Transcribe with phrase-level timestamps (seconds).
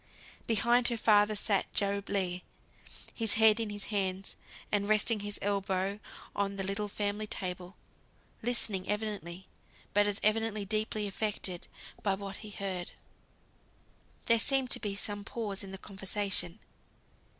[0.47, 2.41] Behind her father sat Job Legh,
[3.13, 4.35] his head in his hands,
[4.71, 5.99] and resting his elbows
[6.35, 7.75] on the little family table,
[8.41, 9.45] listening evidently;
[9.93, 11.67] but as evidently deeply affected
[12.01, 12.93] by what he heard.
[14.25, 16.57] There seemed to be some pause in the conversation.